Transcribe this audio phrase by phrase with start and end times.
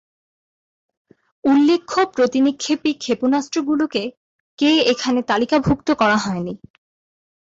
[1.43, 4.03] উল্লেখ্য প্রতিনিক্ষেপী-ক্ষেপণাস্ত্রগুলোকে
[4.59, 6.53] কে এখানে তালিকাভুক্ত করা হয়নি।